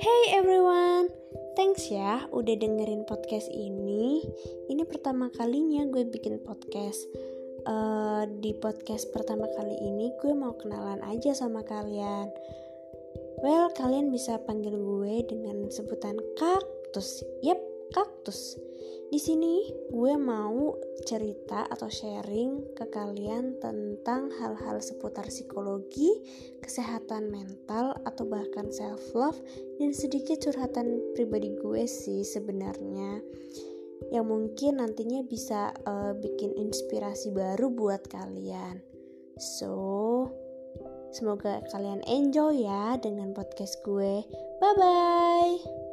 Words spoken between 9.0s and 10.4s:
pertama kali ini gue